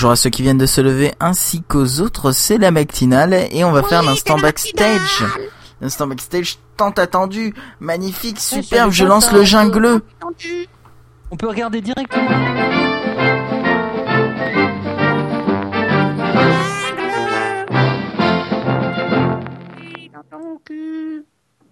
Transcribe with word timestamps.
bonjour 0.00 0.12
à 0.12 0.16
ceux 0.16 0.30
qui 0.30 0.40
viennent 0.40 0.56
de 0.56 0.64
se 0.64 0.80
lever 0.80 1.12
ainsi 1.20 1.60
qu'aux 1.60 2.00
autres, 2.00 2.32
c'est 2.32 2.56
la 2.56 2.70
matinale 2.70 3.34
et 3.34 3.64
on 3.64 3.70
va 3.70 3.82
faire 3.82 4.02
l'instant 4.02 4.38
backstage. 4.38 5.22
L'instant 5.82 6.06
backstage 6.06 6.56
tant 6.78 6.88
attendu, 6.92 7.52
magnifique, 7.80 8.40
superbe, 8.40 8.92
je 8.92 9.04
lance 9.04 9.30
le 9.30 9.44
jungleux. 9.44 10.02
On 11.30 11.36
peut 11.36 11.48
regarder 11.48 11.82
directement. 11.82 12.30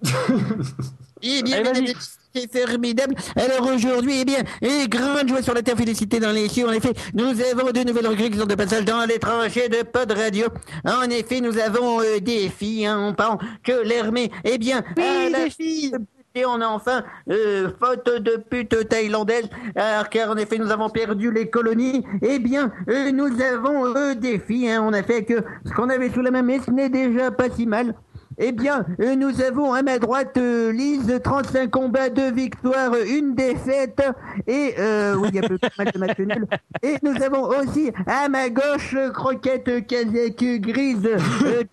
Eh 1.22 1.42
bien, 1.42 1.64
Allez, 1.64 1.90
et 1.90 1.94
c'est 2.34 2.68
formidable. 2.68 3.14
Alors 3.36 3.66
aujourd'hui, 3.74 4.18
eh 4.20 4.24
bien, 4.24 4.42
et 4.62 4.88
grande 4.88 5.28
joie 5.28 5.42
sur 5.42 5.54
la 5.54 5.62
terre, 5.62 5.76
félicité 5.76 6.20
dans 6.20 6.32
les 6.32 6.48
cieux. 6.48 6.68
En 6.68 6.72
effet, 6.72 6.92
nous 7.14 7.28
avons 7.28 7.70
deux 7.72 7.84
nouvelles 7.84 8.06
recrues 8.08 8.30
qui 8.30 8.38
sont 8.38 8.46
de 8.46 8.54
passage 8.54 8.84
dans 8.84 9.04
les 9.06 9.18
tranchées 9.18 9.68
de 9.68 9.82
Pod 9.82 10.10
Radio. 10.12 10.46
En 10.84 11.08
effet, 11.10 11.40
nous 11.40 11.58
avons 11.58 12.00
euh, 12.00 12.20
des 12.20 12.48
filles, 12.48 12.86
hein, 12.86 12.98
on 13.10 13.14
parle 13.14 13.38
que 13.62 13.72
l'armée, 13.88 14.30
eh 14.44 14.58
bien, 14.58 14.82
à 14.96 15.28
la 15.30 15.50
fille. 15.50 15.92
Et 16.34 16.44
on 16.44 16.60
a 16.60 16.66
enfin 16.66 17.02
euh, 17.30 17.70
faute 17.80 18.22
de 18.22 18.36
pute 18.36 18.88
thaïlandaise, 18.88 19.48
alors, 19.74 20.08
car 20.08 20.30
en 20.30 20.36
effet 20.36 20.58
nous 20.58 20.70
avons 20.70 20.88
perdu 20.88 21.32
les 21.32 21.48
colonies. 21.48 22.04
Eh 22.22 22.38
bien, 22.38 22.70
euh, 22.88 23.10
nous 23.10 23.40
avons 23.40 23.86
euh, 23.96 24.14
des 24.14 24.38
filles. 24.38 24.70
hein. 24.70 24.84
on 24.86 24.92
a 24.92 25.02
fait 25.02 25.24
que 25.24 25.42
ce 25.64 25.72
qu'on 25.72 25.88
avait 25.88 26.10
sous 26.10 26.20
la 26.20 26.30
main, 26.30 26.42
mais 26.42 26.60
ce 26.64 26.70
n'est 26.70 26.90
déjà 26.90 27.30
pas 27.32 27.50
si 27.50 27.66
mal. 27.66 27.94
Eh 28.40 28.52
bien, 28.52 28.86
euh, 29.00 29.16
nous 29.16 29.42
avons 29.42 29.72
à 29.72 29.82
ma 29.82 29.98
droite 29.98 30.36
euh, 30.36 30.70
Lise, 30.70 31.20
35 31.24 31.70
combats, 31.70 32.08
2 32.08 32.30
victoires, 32.30 32.92
une 32.94 33.34
défaite, 33.34 34.00
et 34.46 34.74
euh, 34.78 35.16
oui, 35.16 35.30
il 35.32 35.34
y 35.34 35.38
a 35.40 35.48
peu 35.48 35.58
de 35.58 35.68
mal 35.76 35.90
de 35.92 35.98
match 35.98 36.18
nul. 36.18 36.46
Et 36.82 36.96
nous 37.02 37.20
avons 37.20 37.48
aussi 37.48 37.90
à 38.06 38.28
ma 38.28 38.48
gauche 38.48 38.94
euh, 38.94 39.10
Croquette 39.10 39.84
Kazakh 39.88 40.60
grise, 40.60 41.04
euh, 41.04 41.64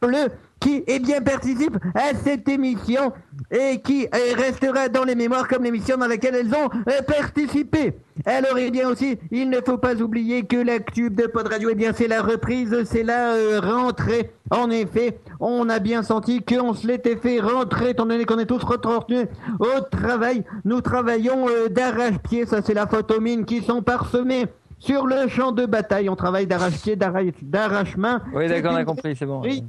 bleu, 0.00 0.28
qui 0.64 0.82
eh 0.86 0.98
bien 0.98 1.20
participe 1.20 1.76
à 1.94 2.14
cette 2.24 2.48
émission 2.48 3.12
et 3.50 3.80
qui 3.82 4.06
euh, 4.06 4.34
restera 4.36 4.88
dans 4.88 5.04
les 5.04 5.14
mémoires 5.14 5.46
comme 5.46 5.62
l'émission 5.62 5.98
dans 5.98 6.06
laquelle 6.06 6.34
elles 6.34 6.54
ont 6.54 6.70
euh, 6.88 7.02
participé. 7.06 7.92
Alors, 8.24 8.56
eh 8.56 8.70
bien 8.70 8.88
aussi, 8.88 9.18
il 9.30 9.50
ne 9.50 9.58
faut 9.60 9.76
pas 9.76 9.94
oublier 10.00 10.44
que 10.44 10.56
la 10.56 10.78
tube 10.80 11.14
de 11.20 11.26
Pod 11.26 11.48
Radio, 11.48 11.68
eh 11.70 11.74
bien, 11.74 11.92
c'est 11.92 12.08
la 12.08 12.22
reprise, 12.22 12.74
c'est 12.84 13.02
la 13.02 13.34
euh, 13.34 13.60
rentrée. 13.60 14.30
En 14.50 14.70
effet, 14.70 15.18
on 15.38 15.68
a 15.68 15.80
bien 15.80 16.02
senti 16.02 16.42
qu'on 16.42 16.72
se 16.72 16.86
l'était 16.86 17.16
fait 17.16 17.40
rentrer, 17.40 17.90
étant 17.90 18.06
donné 18.06 18.24
qu'on 18.24 18.38
est 18.38 18.46
tous 18.46 18.62
retenus 18.64 19.26
au 19.58 19.80
travail. 19.90 20.44
Nous 20.64 20.80
travaillons 20.80 21.46
euh, 21.48 21.68
d'arrache-pied, 21.68 22.46
ça 22.46 22.62
c'est 22.62 22.74
la 22.74 22.86
photo 22.86 23.20
mine, 23.20 23.44
qui 23.44 23.60
sont 23.62 23.82
parsemés 23.82 24.46
sur 24.78 25.06
le 25.06 25.28
champ 25.28 25.52
de 25.52 25.66
bataille. 25.66 26.08
On 26.08 26.16
travaille 26.16 26.46
d'arrache-pied, 26.46 26.94
d'arrache- 26.96 27.42
d'arrache-main. 27.42 28.22
Oui, 28.34 28.48
d'accord, 28.48 28.72
on 28.72 28.76
a 28.76 28.84
compris, 28.84 29.14
c'est 29.16 29.26
bon. 29.26 29.40
Oui. 29.42 29.62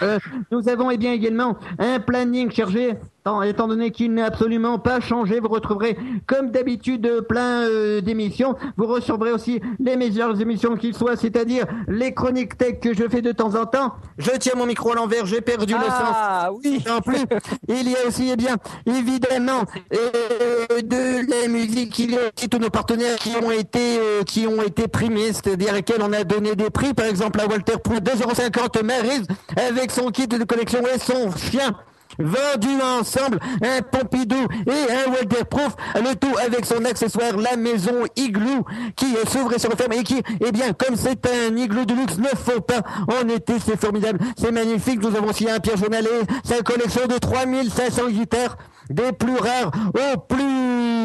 Euh, 0.00 0.18
nous 0.50 0.68
avons 0.68 0.90
eh 0.90 0.96
bien 0.96 1.12
également 1.12 1.56
un 1.78 2.00
planning 2.00 2.50
chargé, 2.50 2.94
tant- 3.24 3.42
étant 3.42 3.68
donné 3.68 3.90
qu'il 3.90 4.14
n'a 4.14 4.26
absolument 4.26 4.78
pas 4.78 5.00
changé. 5.00 5.38
Vous 5.38 5.48
retrouverez 5.48 5.96
comme 6.26 6.50
d'habitude 6.50 7.26
plein 7.28 7.62
euh, 7.68 8.00
d'émissions. 8.00 8.56
Vous 8.76 8.86
recevrez 8.86 9.32
aussi 9.32 9.60
les 9.78 9.96
meilleures 9.96 10.40
émissions 10.40 10.76
qu'il 10.76 10.94
soit, 10.94 11.16
c'est-à-dire 11.16 11.66
les 11.88 12.14
chroniques 12.14 12.56
tech 12.56 12.80
que 12.80 12.94
je 12.94 13.06
fais 13.08 13.20
de 13.22 13.32
temps 13.32 13.54
en 13.54 13.66
temps. 13.66 13.92
Je 14.18 14.30
tiens 14.38 14.54
mon 14.56 14.66
micro 14.66 14.92
à 14.92 14.94
l'envers, 14.94 15.26
j'ai 15.26 15.40
perdu 15.40 15.74
le 15.74 15.80
sens. 15.80 16.14
Ah 16.14 16.50
oui 16.64 16.82
En 16.90 17.00
plus, 17.00 17.24
il 17.68 17.90
y 17.90 17.94
a 17.96 18.06
aussi, 18.08 18.30
eh 18.32 18.36
bien, 18.36 18.56
évidemment, 18.86 19.64
euh, 19.92 20.80
de 20.82 21.30
la 21.30 21.48
musique. 21.48 21.98
Il 21.98 22.12
y 22.12 22.16
a 22.16 22.20
aussi 22.36 22.48
tous 22.48 22.58
nos 22.58 22.70
partenaires 22.70 23.16
qui 23.16 23.32
ont 23.42 23.50
été, 23.50 23.98
euh, 23.98 24.22
qui 24.22 24.46
ont 24.46 24.62
été 24.62 24.88
primés, 24.88 25.32
c'est-à-dire 25.32 25.74
auxquels 25.78 26.02
on 26.02 26.12
a 26.12 26.24
donné 26.24 26.54
des 26.56 26.70
prix. 26.70 26.94
Par 26.94 27.06
exemple, 27.06 27.40
à 27.40 27.46
Walter 27.46 27.74
Prou, 27.82 27.96
2,50€ 28.00 28.82
Maryse, 28.84 29.26
avec 29.56 29.81
son 29.90 30.10
kit 30.10 30.28
de 30.28 30.44
collection 30.44 30.80
et 30.86 30.98
son 30.98 31.30
chien. 31.36 31.72
Vendu 32.18 32.68
ensemble, 32.98 33.38
un 33.62 33.80
Pompidou 33.80 34.46
et 34.66 34.92
un 34.92 35.10
Walter 35.12 35.44
Proof, 35.48 35.74
le 35.94 36.14
tout 36.14 36.36
avec 36.44 36.66
son 36.66 36.84
accessoire, 36.84 37.36
la 37.36 37.56
maison 37.56 38.04
Igloo, 38.16 38.64
qui 38.96 39.16
euh, 39.16 39.24
s'ouvre 39.26 39.54
et 39.54 39.58
se 39.58 39.66
referme 39.66 39.92
et 39.94 40.02
qui, 40.02 40.22
eh 40.44 40.52
bien, 40.52 40.72
comme 40.72 40.96
c'est 40.96 41.26
un 41.26 41.56
igloo 41.56 41.84
de 41.84 41.94
luxe, 41.94 42.18
ne 42.18 42.28
faut 42.28 42.60
pas 42.60 42.82
en 43.08 43.28
été, 43.28 43.54
c'est 43.64 43.80
formidable, 43.80 44.18
c'est 44.36 44.52
magnifique. 44.52 45.02
Nous 45.02 45.16
avons 45.16 45.28
aussi 45.28 45.48
un 45.48 45.58
Pierre 45.58 45.78
Journalet, 45.78 46.08
sa 46.44 46.60
collection 46.62 47.06
de 47.06 47.16
3500 47.16 48.08
guitares, 48.10 48.58
des 48.90 49.12
plus 49.12 49.36
rares 49.36 49.70
aux 49.94 50.18
plus 50.18 50.42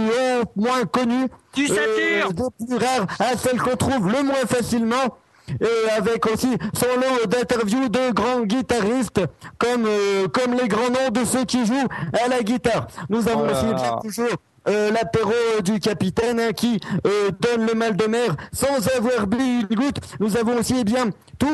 aux 0.10 0.62
moins 0.62 0.84
connues. 0.92 1.28
Du 1.54 1.68
Saturne 1.68 2.34
Des 2.34 2.66
plus 2.66 2.76
rares 2.76 3.08
à 3.20 3.38
celles 3.38 3.62
qu'on 3.62 3.76
trouve 3.76 4.12
le 4.12 4.24
moins 4.24 4.46
facilement. 4.48 5.18
Et 5.62 5.90
avec 5.92 6.26
aussi 6.26 6.50
son 6.74 6.88
lot 7.00 7.26
d'interviews 7.28 7.90
de 7.90 8.12
grands 8.12 8.42
guitaristes, 8.42 9.22
comme, 9.58 9.86
euh, 9.86 10.28
comme 10.28 10.54
les 10.54 10.68
grands 10.68 10.90
noms 10.90 11.10
de 11.12 11.24
ceux 11.26 11.46
qui 11.46 11.66
jouent 11.66 11.88
à 12.14 12.28
la 12.28 12.42
guitare. 12.44 12.88
Nous 13.10 13.28
avons 13.28 13.46
Oh 13.48 13.52
aussi 13.52 13.74
bien 13.74 13.98
toujours 14.04 14.36
euh, 14.68 14.92
l'apéro 14.92 15.32
du 15.64 15.80
capitaine 15.80 16.42
hein, 16.42 16.52
qui 16.54 16.82
euh, 17.06 17.30
donne 17.40 17.66
le 17.66 17.74
mal 17.74 17.96
de 17.96 18.06
mer 18.06 18.36
sans 18.52 18.86
avoir 18.98 19.26
bu 19.26 19.38
une 19.38 19.76
goutte. 19.78 20.00
Nous 20.20 20.36
avons 20.36 20.58
aussi 20.60 20.76
eh 20.80 20.84
bien 20.84 21.06
tous 21.40 21.48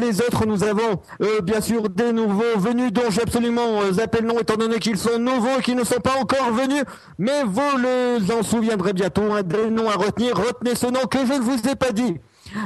les 0.00 0.20
autres. 0.20 0.46
Nous 0.46 0.62
avons 0.62 1.00
euh, 1.20 1.40
bien 1.42 1.60
sûr 1.60 1.88
des 1.88 2.12
nouveaux 2.12 2.56
venus 2.58 2.92
dont 2.92 3.10
j'ai 3.10 3.22
absolument 3.22 3.80
zappé 3.92 4.20
le 4.20 4.28
nom 4.28 4.38
étant 4.38 4.54
donné 4.54 4.78
qu'ils 4.78 4.98
sont 4.98 5.18
nouveaux 5.18 5.58
et 5.58 5.62
qu'ils 5.62 5.74
ne 5.76 5.82
sont 5.82 5.98
pas 6.00 6.14
encore 6.20 6.52
venus. 6.52 6.84
Mais 7.18 7.42
vous 7.44 7.60
les 7.82 8.32
en 8.32 8.44
souviendrez 8.44 8.92
bientôt. 8.92 9.32
hein, 9.32 9.42
des 9.42 9.68
noms 9.68 9.88
à 9.90 9.94
retenir. 9.94 10.36
Retenez 10.36 10.76
ce 10.76 10.86
nom 10.86 11.00
que 11.10 11.18
je 11.26 11.32
ne 11.32 11.40
vous 11.40 11.58
ai 11.68 11.74
pas 11.74 11.90
dit. 11.90 12.14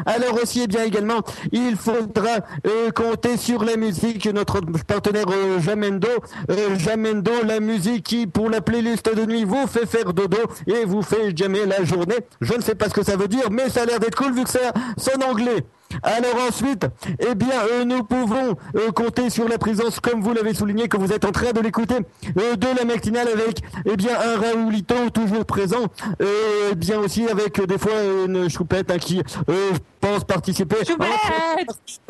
Alors 0.07 0.43
aussi, 0.43 0.63
eh 0.65 0.67
bien 0.67 0.85
également, 0.85 1.21
il 1.53 1.77
faudra 1.77 2.39
euh, 2.67 2.91
compter 2.91 3.37
sur 3.37 3.65
la 3.65 3.77
musique, 3.77 4.27
notre 4.27 4.61
partenaire 4.87 5.27
euh, 5.31 5.61
Jamendo, 5.61 6.09
euh, 6.51 6.79
Jamendo, 6.79 7.33
la 7.47 7.61
musique 7.61 8.05
qui, 8.05 8.27
pour 8.27 8.51
la 8.51 8.61
playlist 8.61 9.15
de 9.15 9.25
nuit, 9.25 9.45
vous 9.45 9.67
fait 9.67 9.87
faire 9.87 10.13
dodo 10.13 10.39
et 10.67 10.85
vous 10.85 11.03
fait 11.03 11.37
jammer 11.37 11.67
la 11.67 11.85
journée. 11.85 12.19
Je 12.41 12.55
ne 12.55 12.61
sais 12.61 12.75
pas 12.75 12.89
ce 12.89 12.95
que 12.95 13.05
ça 13.05 13.17
veut 13.17 13.29
dire, 13.29 13.51
mais 13.51 13.69
ça 13.69 13.83
a 13.83 13.87
l'air 13.87 14.01
d'être 14.01 14.17
cool 14.17 14.33
vu 14.35 14.45
que 14.45 14.51
c'est 14.51 14.71
son 14.97 15.21
anglais. 15.23 15.65
Alors 16.03 16.37
ensuite, 16.49 16.87
eh 17.19 17.35
bien, 17.35 17.61
euh, 17.73 17.85
nous 17.85 18.05
pouvons 18.05 18.57
euh, 18.77 18.91
compter 18.93 19.31
sur 19.31 19.49
la 19.49 19.59
présence, 19.59 20.01
comme 20.01 20.21
vous 20.21 20.33
l'avez 20.33 20.55
souligné, 20.55 20.89
que 20.89 20.97
vous 20.97 21.13
êtes 21.13 21.25
en 21.25 21.33
train 21.33 21.53
de 21.53 21.61
l'écouter, 21.61 21.99
euh, 22.39 22.57
de 22.57 22.67
la 22.77 22.85
matinale 22.85 23.29
avec, 23.29 23.61
eh 23.85 23.97
bien, 23.97 24.13
un 24.19 24.41
Raoulito 24.41 25.11
toujours 25.13 25.45
présent, 25.45 25.85
euh, 26.21 26.71
eh 26.73 26.75
bien 26.75 26.99
aussi 26.99 27.27
avec 27.29 27.61
des 27.61 27.79
fois 27.79 27.93
une 28.27 28.49
choupette 28.49 28.91
hein, 28.91 28.99
qui 28.99 29.23
euh, 29.49 29.71
pense 30.01 30.25
participer 30.25 30.77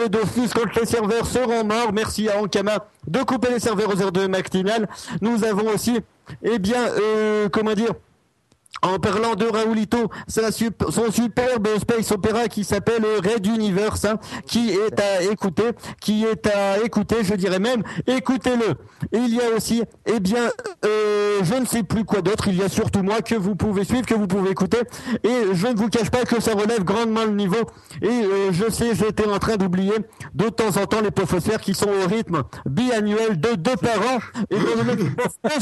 en 0.01 0.09
d'office 0.09 0.53
quand 0.53 0.75
les 0.81 0.87
serveurs 0.87 1.27
seront 1.27 1.65
morts. 1.65 1.93
Merci 1.93 2.29
à 2.29 2.41
Ankama 2.41 2.87
de 3.07 3.21
couper 3.21 3.51
les 3.51 3.61
serveurs 3.61 3.95
aux 3.95 4.03
heures 4.03 4.13
de 4.13 4.27
matinale. 4.27 4.89
Nous 5.21 5.45
avons 5.45 5.69
aussi, 5.69 6.01
eh 6.43 6.59
bien, 6.59 6.89
euh, 6.89 7.49
comment 7.49 7.75
dire, 7.75 7.91
en 8.83 8.99
parlant 8.99 9.35
de 9.35 9.47
Raoulito, 9.47 10.11
sa 10.29 10.53
sup- 10.53 10.85
son 10.91 11.11
superbe 11.11 11.69
space 11.79 12.13
opéra 12.13 12.49
qui 12.49 12.65
s'appelle 12.65 13.03
Red 13.25 13.47
Universe, 13.47 14.05
hein, 14.05 14.19
qui 14.47 14.73
est 14.73 15.01
à 15.01 15.23
écouter, 15.23 15.71
qui 16.01 16.25
est 16.25 16.47
à 16.47 16.79
écouter, 16.85 17.17
je 17.23 17.35
dirais 17.35 17.59
même, 17.61 17.83
écoutez-le. 18.07 18.75
Et 19.13 19.19
il 19.23 19.35
y 19.35 19.41
a 19.41 19.49
aussi, 19.57 19.83
eh 20.07 20.21
bien, 20.21 20.51
euh, 20.85 21.39
je 21.43 21.55
ne 21.55 21.65
sais 21.67 21.83
plus 21.83 22.05
quoi 22.05 22.21
d'autre, 22.21 22.49
il 22.49 22.57
y 22.57 22.63
a 22.63 22.69
surtout 22.69 23.03
moi 23.03 23.23
que 23.23 23.35
vous 23.35 23.55
pouvez 23.55 23.85
suivre, 23.85 24.05
que 24.07 24.15
vous 24.15 24.27
pouvez 24.27 24.51
écouter, 24.51 24.81
et 25.23 25.55
je 25.55 25.67
ne 25.67 25.77
vous 25.77 25.89
cache 25.89 26.11
pas 26.11 26.25
que 26.25 26.41
ça 26.43 26.53
relève 26.53 26.85
grandement 26.85 27.25
le 27.25 27.33
niveau, 27.33 27.57
et 28.03 28.09
euh, 28.09 28.53
je 28.53 28.71
sais, 28.71 28.95
j'étais 28.95 29.27
en 29.27 29.39
train 29.39 29.57
d'oublier 29.57 29.95
de 30.35 30.49
temps 30.51 30.77
en 30.77 30.85
temps 30.87 31.01
les 31.01 31.11
professeurs 31.11 31.61
qui 31.61 31.73
sont 31.75 31.89
au 31.89 32.07
rythme 32.09 32.43
biannuel 32.67 33.41
de 33.41 33.55
deux 33.55 33.77
par 33.77 33.99
an, 34.01 34.19
et 34.51 34.57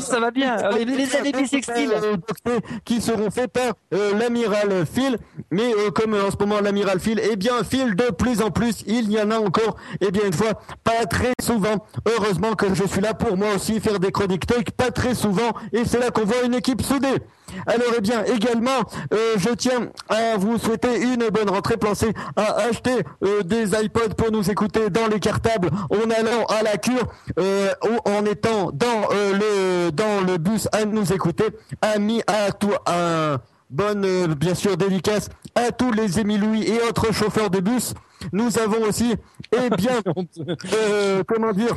ça. 0.00 0.20
Va 0.20 0.30
bien. 0.30 0.56
Les, 0.70 0.84
les 0.84 1.13
années 1.16 1.32
bissextiles 1.38 1.92
euh, 1.92 2.60
qui 2.84 3.00
seront 3.00 3.30
faits 3.30 3.52
par 3.52 3.74
euh, 3.92 4.14
l'amiral 4.18 4.84
Phil. 4.86 5.18
Mais 5.50 5.72
euh, 5.74 5.90
comme 5.90 6.14
en 6.14 6.30
ce 6.30 6.36
moment 6.38 6.60
l'amiral 6.60 7.00
Phil, 7.00 7.20
eh 7.22 7.36
bien 7.36 7.62
Phil 7.64 7.94
de 7.94 8.10
plus 8.12 8.42
en 8.42 8.50
plus, 8.50 8.82
il 8.86 9.10
y 9.10 9.20
en 9.20 9.30
a 9.30 9.38
encore, 9.38 9.76
eh 10.00 10.10
bien 10.10 10.22
une 10.26 10.32
fois, 10.32 10.60
pas 10.82 11.06
très 11.06 11.32
souvent. 11.40 11.84
Heureusement 12.06 12.54
que 12.54 12.74
je 12.74 12.84
suis 12.84 13.00
là 13.00 13.14
pour 13.14 13.36
moi 13.36 13.54
aussi 13.56 13.80
faire 13.80 13.98
des 13.98 14.12
chroniques 14.12 14.46
tech, 14.46 14.64
pas 14.76 14.90
très 14.90 15.14
souvent, 15.14 15.52
et 15.72 15.84
c'est 15.84 15.98
là 15.98 16.10
qu'on 16.10 16.24
voit 16.24 16.42
une 16.44 16.54
équipe 16.54 16.82
soudée. 16.82 17.20
Alors 17.66 17.92
eh 17.96 18.00
bien 18.00 18.24
également, 18.24 18.80
euh, 19.12 19.34
je 19.36 19.50
tiens 19.50 19.88
à 20.08 20.36
vous 20.36 20.58
souhaiter 20.58 21.00
une 21.02 21.28
bonne 21.28 21.50
rentrée. 21.50 21.76
Pensez 21.76 22.12
à 22.36 22.56
acheter 22.68 23.02
euh, 23.24 23.42
des 23.42 23.72
iPods 23.84 24.14
pour 24.16 24.30
nous 24.30 24.50
écouter 24.50 24.90
dans 24.90 25.06
les 25.06 25.20
cartables 25.20 25.70
en 25.90 26.10
allant 26.10 26.44
à 26.46 26.62
la 26.62 26.76
cure 26.76 27.06
euh, 27.38 27.70
ou 27.84 28.08
en 28.08 28.24
étant 28.24 28.70
dans 28.72 29.08
le 29.10 29.90
dans 29.90 30.20
le 30.26 30.38
bus 30.38 30.68
à 30.72 30.84
nous 30.84 31.12
écouter. 31.12 31.44
Amis 31.82 32.22
à 32.26 32.52
tout 32.52 32.72
un 32.86 33.38
bonne 33.74 34.04
euh, 34.04 34.34
bien 34.34 34.54
sûr 34.54 34.76
dédicace 34.76 35.28
à 35.54 35.72
tous 35.72 35.92
les 35.92 36.20
Émile 36.20 36.40
Louis 36.40 36.62
et 36.62 36.80
autres 36.82 37.12
chauffeurs 37.12 37.50
de 37.50 37.60
bus. 37.60 37.94
Nous 38.32 38.58
avons 38.58 38.82
aussi 38.88 39.14
eh 39.52 39.70
bien 39.70 40.00
euh, 40.72 41.22
comment 41.26 41.52
dire 41.52 41.76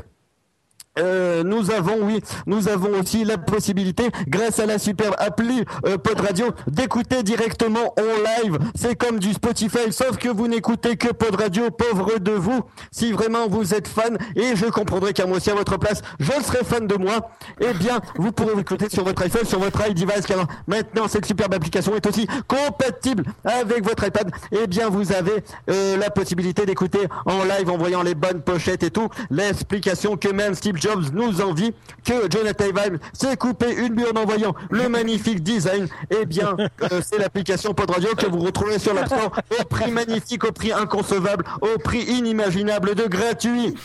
euh, 0.97 1.43
nous 1.43 1.71
avons, 1.71 1.97
oui, 2.01 2.21
nous 2.45 2.67
avons 2.67 2.99
aussi 2.99 3.23
la 3.23 3.37
possibilité, 3.37 4.09
grâce 4.27 4.59
à 4.59 4.65
la 4.65 4.79
superbe 4.79 5.15
appli 5.17 5.63
euh, 5.85 5.97
Pod 5.97 6.19
Radio, 6.19 6.47
d'écouter 6.67 7.23
directement 7.23 7.93
en 7.97 8.43
live. 8.43 8.57
C'est 8.75 8.95
comme 8.95 9.19
du 9.19 9.33
Spotify, 9.33 9.91
sauf 9.91 10.17
que 10.17 10.29
vous 10.29 10.47
n'écoutez 10.47 10.97
que 10.97 11.09
Pod 11.09 11.35
Radio, 11.35 11.69
pauvre 11.71 12.19
de 12.19 12.31
vous. 12.31 12.61
Si 12.91 13.11
vraiment 13.11 13.47
vous 13.47 13.73
êtes 13.73 13.87
fan, 13.87 14.17
et 14.35 14.55
je 14.55 14.65
comprendrai 14.65 15.13
qu'à 15.13 15.25
moi 15.25 15.37
aussi 15.37 15.51
à 15.51 15.55
votre 15.55 15.77
place, 15.77 16.01
je 16.19 16.31
serai 16.43 16.63
fan 16.63 16.87
de 16.87 16.95
moi, 16.95 17.29
eh 17.59 17.73
bien, 17.73 17.99
vous 18.15 18.31
pourrez 18.31 18.55
l'écouter 18.55 18.89
sur 18.89 19.03
votre 19.03 19.21
iPhone, 19.23 19.45
sur 19.45 19.59
votre 19.59 19.87
iDevice, 19.87 20.25
car 20.25 20.47
maintenant 20.67 21.07
cette 21.07 21.25
superbe 21.25 21.53
application 21.53 21.95
est 21.95 22.05
aussi 22.07 22.27
compatible 22.47 23.23
avec 23.43 23.83
votre 23.83 24.05
iPad. 24.05 24.31
Eh 24.51 24.67
bien, 24.67 24.89
vous 24.89 25.11
avez 25.11 25.43
euh, 25.69 25.97
la 25.97 26.09
possibilité 26.09 26.65
d'écouter 26.65 27.07
en 27.25 27.43
live 27.43 27.69
en 27.69 27.77
voyant 27.77 28.01
les 28.01 28.15
bonnes 28.15 28.41
pochettes 28.41 28.83
et 28.83 28.91
tout, 28.91 29.09
l'explication 29.29 30.17
que 30.17 30.29
même 30.29 30.55
Steve 30.55 30.77
Jobs 30.77 30.86
nous 31.13 31.41
envie, 31.41 31.73
que 32.03 32.29
Jonathan 32.29 32.65
Ive 32.65 32.99
s'est 33.13 33.37
coupé 33.37 33.73
une 33.73 33.93
mur 33.93 34.11
en 34.15 34.25
voyant 34.25 34.53
le 34.69 34.89
magnifique 34.97 35.43
design. 35.43 35.87
Eh 36.09 36.25
bien, 36.25 36.55
euh, 36.91 37.01
c'est 37.03 37.17
l'application 37.17 37.73
Pod 37.73 37.89
Radio 37.89 38.09
que 38.15 38.25
vous 38.25 38.39
retrouverez 38.39 38.79
sur 38.79 38.93
l'App 38.93 39.07
Store 39.07 39.31
au 39.59 39.63
prix 39.65 39.91
magnifique, 39.91 40.43
au 40.43 40.51
prix 40.51 40.71
inconcevable, 40.71 41.43
au 41.61 41.77
prix 41.79 42.03
inimaginable 42.03 42.95
de 42.95 43.03
gratuit. 43.07 43.75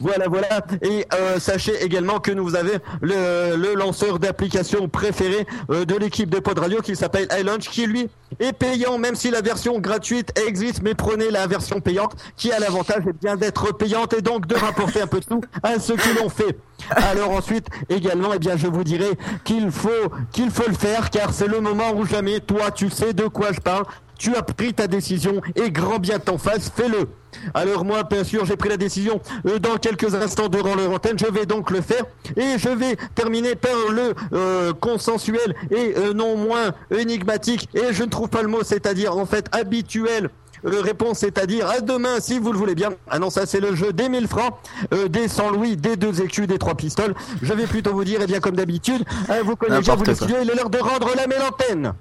Voilà, 0.00 0.28
voilà. 0.28 0.64
Et 0.82 1.06
euh, 1.14 1.38
sachez 1.38 1.82
également 1.82 2.20
que 2.20 2.30
nous 2.30 2.54
avez 2.54 2.78
le, 3.00 3.56
le 3.56 3.74
lanceur 3.74 4.18
d'application 4.18 4.88
préféré 4.88 5.46
euh, 5.70 5.84
de 5.84 5.96
l'équipe 5.96 6.30
de 6.30 6.38
Pod 6.38 6.58
Radio 6.58 6.80
qui 6.80 6.96
s'appelle 6.96 7.28
iLaunch, 7.38 7.68
qui 7.68 7.86
lui 7.86 8.08
est 8.40 8.52
payant, 8.52 8.98
même 8.98 9.14
si 9.14 9.30
la 9.30 9.40
version 9.40 9.78
gratuite 9.78 10.38
existe, 10.46 10.82
mais 10.82 10.94
prenez 10.94 11.30
la 11.30 11.46
version 11.46 11.80
payante 11.80 12.14
qui 12.36 12.52
a 12.52 12.58
l'avantage 12.58 13.02
eh 13.08 13.12
bien 13.12 13.36
d'être 13.36 13.72
payante 13.76 14.12
et 14.12 14.22
donc 14.22 14.46
de 14.46 14.54
rapporter 14.54 15.00
un 15.00 15.06
peu 15.06 15.20
de 15.20 15.24
sous 15.24 15.40
à 15.62 15.78
ceux 15.78 15.96
qui 15.96 16.12
l'ont 16.14 16.28
fait. 16.28 16.45
Alors 16.90 17.30
ensuite, 17.30 17.68
également, 17.88 18.30
eh 18.34 18.38
bien, 18.38 18.56
je 18.56 18.66
vous 18.66 18.84
dirais 18.84 19.12
qu'il 19.44 19.70
faut, 19.70 19.88
qu'il 20.32 20.50
faut 20.50 20.68
le 20.68 20.74
faire, 20.74 21.10
car 21.10 21.32
c'est 21.32 21.48
le 21.48 21.60
moment 21.60 21.92
où 21.94 22.04
jamais, 22.04 22.40
toi, 22.40 22.70
tu 22.70 22.90
sais 22.90 23.12
de 23.12 23.26
quoi 23.26 23.52
je 23.52 23.60
parle, 23.60 23.84
tu 24.18 24.34
as 24.34 24.42
pris 24.42 24.74
ta 24.74 24.86
décision 24.86 25.40
et 25.54 25.70
grand 25.70 25.98
bien 25.98 26.18
t'en 26.18 26.38
fasse, 26.38 26.70
fais-le. 26.74 27.08
Alors 27.54 27.84
moi, 27.84 28.02
bien 28.04 28.24
sûr, 28.24 28.44
j'ai 28.46 28.56
pris 28.56 28.68
la 28.68 28.76
décision 28.76 29.20
euh, 29.46 29.58
dans 29.58 29.76
quelques 29.76 30.14
instants 30.14 30.48
durant 30.48 30.74
leur 30.74 30.90
antenne, 30.90 31.18
je 31.18 31.26
vais 31.26 31.44
donc 31.44 31.70
le 31.70 31.80
faire 31.82 32.04
et 32.36 32.58
je 32.58 32.68
vais 32.68 32.96
terminer 33.14 33.54
par 33.54 33.90
le 33.90 34.14
euh, 34.32 34.72
consensuel 34.72 35.54
et 35.70 35.94
euh, 35.96 36.14
non 36.14 36.36
moins 36.36 36.72
énigmatique 36.90 37.68
et 37.74 37.92
je 37.92 38.04
ne 38.04 38.08
trouve 38.08 38.28
pas 38.28 38.42
le 38.42 38.48
mot, 38.48 38.62
c'est-à-dire 38.62 39.16
en 39.16 39.26
fait 39.26 39.46
habituel. 39.52 40.30
Euh, 40.66 40.80
réponse, 40.80 41.18
c'est-à-dire 41.18 41.68
à 41.68 41.80
demain 41.80 42.20
si 42.20 42.38
vous 42.38 42.52
le 42.52 42.58
voulez 42.58 42.74
bien. 42.74 42.90
Ah 43.08 43.18
non, 43.18 43.30
ça 43.30 43.46
c'est 43.46 43.60
le 43.60 43.74
jeu 43.74 43.92
des 43.92 44.08
1000 44.08 44.26
francs, 44.26 44.54
euh, 44.92 45.08
des 45.08 45.28
100 45.28 45.50
louis, 45.50 45.76
des 45.76 45.96
2 45.96 46.22
écus, 46.22 46.46
des 46.46 46.58
3 46.58 46.74
pistoles. 46.74 47.14
Je 47.42 47.52
vais 47.54 47.66
plutôt 47.66 47.92
vous 47.92 48.04
dire, 48.04 48.20
et 48.20 48.26
bien 48.26 48.40
comme 48.40 48.56
d'habitude, 48.56 49.04
euh, 49.30 49.42
vous 49.44 49.56
connaissez 49.56 49.80
déjà, 49.80 49.94
vous 49.94 50.04
quoi. 50.04 50.14
studios, 50.14 50.36
il 50.42 50.50
est 50.50 50.54
l'heure 50.54 50.70
de 50.70 50.78
rendre 50.78 51.10
la 51.16 51.26
mélantenne. 51.26 51.92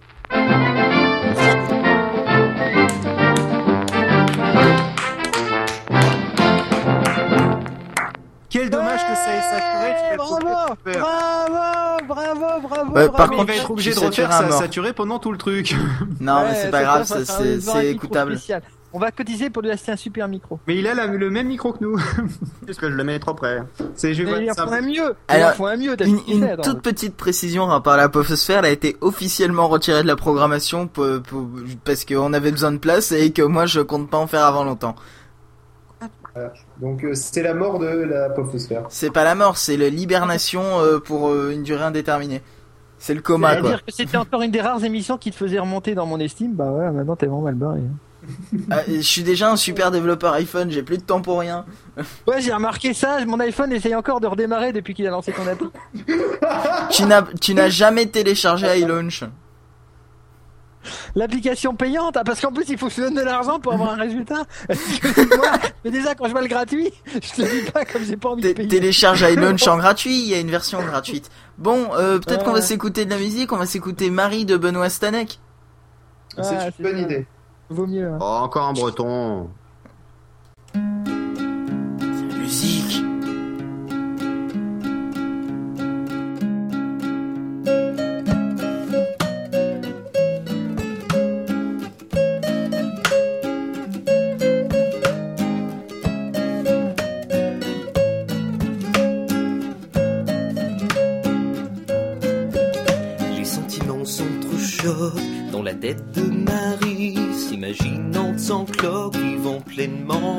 Quel 8.50 8.69
dommage 8.69 9.01
que 9.01 9.15
ça 9.15 9.35
ait 9.35 9.41
saturé. 9.41 10.15
Bravo, 10.17 10.39
bravo, 10.85 11.44
bravo, 12.60 12.68
bravo, 12.68 12.92
Ouais, 12.96 13.07
bravo. 13.07 13.18
par 13.18 13.30
contre, 13.30 13.46
va 13.48 13.56
être 13.56 13.72
obligé 13.72 13.94
de 13.94 14.00
refaire 14.00 14.31
ça 14.31 14.52
saturé 14.52 14.94
pendant 14.94 15.19
tout 15.19 15.31
le 15.31 15.38
truc. 15.38 15.75
Non, 16.19 16.42
mais 16.48 16.56
c'est 16.56 16.72
pas 16.72 16.81
grave, 16.84 17.06
c'est- 17.06 17.92
écoutable. 17.92 18.38
On 18.94 19.00
va 19.00 19.12
cotiser 19.12 19.50
pour 19.50 19.62
lui 19.62 19.72
acheter 19.72 19.92
un 19.92 19.98
super 19.98 20.25
micro. 20.30 20.57
Mais 20.68 20.78
il 20.78 20.88
a 20.88 20.94
la- 20.94 21.07
le 21.07 21.30
même 21.30 21.48
micro 21.48 21.74
que 21.74 21.84
nous. 21.84 22.00
Puisque 22.66 22.84
je 22.84 22.94
le 22.96 23.04
mets 23.04 23.19
trop 23.19 23.34
près. 23.34 23.62
C'est 23.94 24.13
je 24.13 24.24
vois 24.24 24.38
il 24.38 24.50
en 24.50 24.54
ça. 24.54 24.66
faut 24.66 24.72
un 24.74 24.80
mieux. 24.80 25.13
Alors, 25.28 25.50
il 25.50 25.52
en 25.52 25.54
faut 25.54 25.66
un 25.66 25.75
mieux. 25.75 25.98
Une, 26.02 26.40
fait, 26.48 26.57
toute 26.62 26.81
petite 26.81 27.18
précision 27.18 27.66
par 27.66 27.74
rapport 27.74 27.94
à 28.24 28.30
la 28.30 28.36
Sphère, 28.38 28.60
elle 28.60 28.66
a 28.66 28.69
été 28.69 28.96
officiellement 29.01 29.68
retirée 29.68 30.01
de 30.01 30.08
la 30.08 30.16
programmation 30.16 30.88
pour- 30.88 31.22
pour- 31.28 31.46
parce 31.84 32.06
qu'on 32.06 32.31
avait 32.31 32.51
besoin 32.51 32.72
de 32.72 32.78
place 32.78 33.12
et 33.12 33.34
que 33.34 33.42
moi 33.42 33.66
je 33.66 33.81
compte 33.81 34.10
pas 34.10 34.18
en 34.18 34.28
faire 34.28 34.46
avant 34.46 34.63
longtemps. 34.63 34.96
Donc 36.82 37.04
euh, 37.04 37.14
c'est 37.14 37.42
la 37.44 37.54
mort 37.54 37.80
de 37.80 37.88
la 37.88 38.30
sphère. 38.58 38.84
C'est 38.90 39.12
pas 39.12 39.24
la 39.24 39.36
mort, 39.36 39.58
c'est 39.58 39.78
le 39.78 39.88
l'hibernation 39.88 40.64
euh, 40.82 41.00
pour 41.00 41.30
euh, 41.30 41.52
une 41.52 41.64
durée 41.64 41.84
indéterminée. 41.84 42.42
C'est 42.98 43.14
le 43.14 43.22
coma 43.22 43.56
quoi. 43.56 43.62
C'est-à-dire 43.62 43.86
que 43.86 43.92
c'était 43.92 44.18
encore 44.18 44.42
une 44.42 44.52
des 44.52 44.62
rares 44.62 44.84
émissions 44.84 45.18
qui 45.18 45.32
te 45.32 45.36
faisait 45.36 45.60
remonter 45.60 45.96
dans 45.96 46.06
mon 46.06 46.20
estime. 46.20 46.54
Bah 46.54 46.72
ouais, 46.72 46.92
maintenant 46.92 47.16
t'es 47.16 47.26
vraiment 47.26 47.42
mal 47.42 47.56
barré. 47.56 47.80
hein. 47.80 48.28
Ah, 48.72 48.80
je 48.88 49.02
suis 49.02 49.22
déjà 49.24 49.52
un 49.52 49.56
super 49.56 49.92
développeur 49.92 50.34
iPhone, 50.34 50.72
j'ai 50.72 50.82
plus 50.82 50.98
de 50.98 51.04
temps 51.04 51.22
pour 51.22 51.40
rien. 51.40 51.66
Ouais, 52.28 52.42
j'ai 52.42 52.54
remarqué 52.54 52.94
ça. 52.94 53.24
Mon 53.26 53.40
iPhone 53.40 53.72
essaye 53.72 53.96
encore 53.96 54.20
de 54.20 54.28
redémarrer 54.28 54.74
depuis 54.74 54.94
qu'il 54.94 55.06
a 55.08 55.12
lancé 55.12 55.32
ton 55.32 55.48
appli. 55.48 55.68
Tu 56.90 57.06
n'as 57.06 57.24
tu 57.40 57.54
n'as 57.54 57.70
jamais 57.70 58.08
téléchargé 58.08 58.80
iLaunch. 58.80 59.24
L'application 61.16 61.76
payante, 61.76 62.18
ah, 62.18 62.24
parce 62.24 62.42
qu'en 62.42 62.52
plus 62.52 62.66
il 62.70 62.78
faut 62.78 62.88
que 62.88 62.94
je 62.94 63.02
donne 63.02 63.16
de 63.16 63.22
l'argent 63.22 63.60
pour 63.60 63.74
avoir 63.74 63.92
un 63.94 63.98
résultat. 63.98 64.44
Mais 65.84 65.92
déjà 65.92 66.16
quand 66.16 66.26
je 66.26 66.32
vois 66.32 66.42
le 66.42 66.48
gratuit, 66.48 66.92
je 67.14 67.20
te 67.20 67.42
dis 67.42 67.72
pas 67.72 67.86
comme 67.86 68.04
j'ai 68.04 68.18
pas 68.18 68.30
envie 68.30 68.42
de 68.42 68.54
payer. 68.54 68.68
Télécharge 68.68 69.22
iLaunch 69.30 69.68
en 69.68 69.78
gratuit, 69.78 70.18
il 70.22 70.28
y 70.28 70.34
a 70.34 70.40
une 70.40 70.50
version 70.52 70.84
gratuite. 70.84 71.30
Bon, 71.58 71.90
euh, 71.94 72.20
peut-être 72.20 72.44
qu'on 72.44 72.54
va 72.54 72.62
s'écouter 72.62 73.06
de 73.06 73.10
la 73.10 73.18
musique, 73.18 73.52
on 73.54 73.58
va 73.58 73.66
s'écouter 73.66 74.10
Marie 74.10 74.46
de 74.46 74.58
Benoît 74.58 74.90
Stanek. 74.90 75.40
Ah, 76.38 76.44
c'est 76.44 76.60
c'est 76.60 76.74
une 76.80 76.84
bonne 76.86 76.96
ça. 76.98 77.02
idée. 77.02 77.28
Vaut 77.70 77.88
mieux. 77.88 78.08
hein. 78.08 78.18
Oh, 78.20 78.24
encore 78.24 78.68
un 78.68 78.74
breton. 78.74 79.50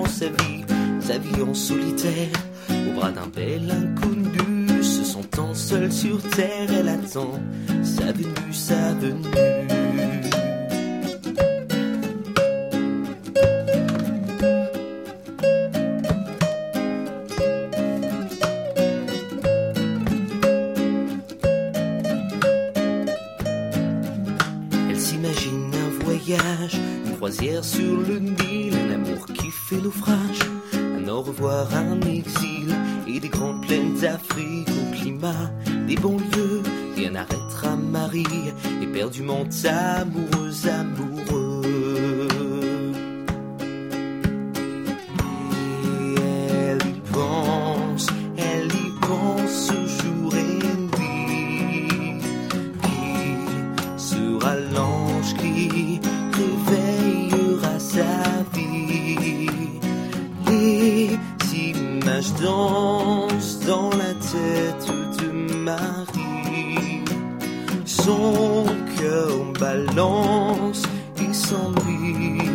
Sa 0.08 0.26
vie, 0.26 0.64
sa 1.00 1.18
vie 1.18 1.42
en 1.42 1.54
solitaire, 1.54 2.28
au 2.70 2.92
bras 2.94 3.10
d'un 3.10 3.26
bel 3.34 3.70
inconnu, 3.70 4.82
se 4.82 5.04
sentant 5.04 5.52
seule 5.54 5.92
sur 5.92 6.22
terre, 6.30 6.68
elle 6.72 6.88
attend 6.88 7.40
sa 7.82 8.12
venue, 8.12 8.52
sa 8.52 8.94
venue. 8.94 9.24
Elle 24.88 25.00
s'imagine 25.00 25.70
un 25.74 26.04
voyage, 26.04 26.80
une 27.06 27.16
croisière 27.16 27.64
sur 27.64 28.00
le 28.00 28.18
Nil, 28.18 28.74
un 28.88 28.94
amour 28.94 29.26
qui 29.34 29.45
fait 29.66 29.80
naufrage, 29.82 30.38
un 30.74 31.08
au 31.08 31.22
revoir, 31.22 31.66
un 31.74 32.00
exil 32.02 32.72
et 33.08 33.18
des 33.18 33.28
grandes 33.28 33.66
plaines 33.66 33.94
d'Afrique 33.94 34.68
au 34.68 34.94
climat, 34.94 35.50
des 35.88 35.96
banlieues 35.96 36.62
et 36.96 37.08
un 37.08 37.16
arrêtera 37.16 37.74
Marie, 37.74 38.52
éperdument 38.80 39.44
amoureux, 39.64 40.68
amoureux. 40.68 41.25
Tête 64.32 64.86
de 65.20 65.30
Marie. 65.54 67.04
Son 67.84 68.64
cœur 68.98 69.52
balance 69.60 70.82
s'ennuie, 71.16 71.34
s'ennuie. 71.34 72.45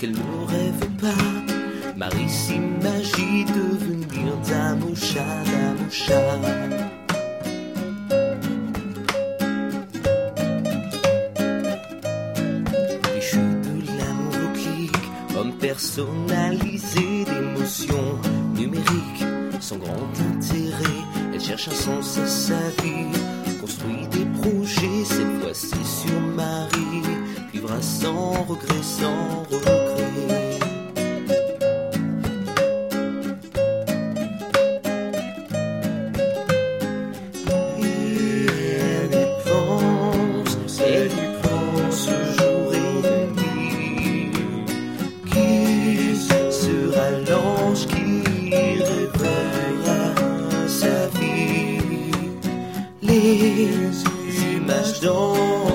Lorsqu'elle 0.00 0.24
ne 0.24 0.46
rêve 0.46 0.88
pas, 1.00 1.92
Marie 1.96 2.28
s'imagine 2.28 3.46
devenir 3.46 4.36
dame 4.48 4.84
au 4.84 4.94
chat, 4.94 5.42
dame 5.44 5.76
au 5.84 5.90
chat. 5.90 6.38
Personnalisé 15.60 17.24
d'émotions 17.24 18.18
numériques. 18.54 19.24
Sans 19.60 19.76
grand 19.76 20.08
intérêt, 20.32 21.02
elle 21.34 21.40
cherche 21.40 21.68
un 21.68 21.74
sens 21.74 22.18
à 22.18 22.26
sa 22.26 22.60
vie. 22.82 23.60
Construit 23.60 24.06
des 24.10 24.24
projets, 24.40 25.04
cette 25.04 25.42
fois-ci 25.42 25.84
sur 25.84 26.20
Marie. 26.20 27.02
Vivra 27.52 27.82
sans 27.82 28.44
regret, 28.44 28.82
sans 28.82 29.42
regret. 29.50 29.87
Smash 53.28 55.00
door. 55.00 55.67